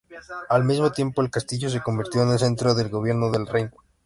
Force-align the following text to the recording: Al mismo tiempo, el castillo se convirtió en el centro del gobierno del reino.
Al 0.49 0.63
mismo 0.63 0.91
tiempo, 0.91 1.21
el 1.21 1.29
castillo 1.29 1.69
se 1.69 1.83
convirtió 1.83 2.23
en 2.23 2.31
el 2.31 2.39
centro 2.39 2.73
del 2.73 2.89
gobierno 2.89 3.29
del 3.29 3.45
reino. 3.45 3.71